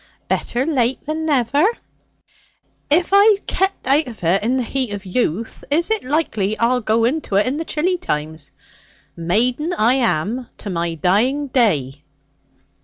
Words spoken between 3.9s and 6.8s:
of it in the heat of youth, is it likely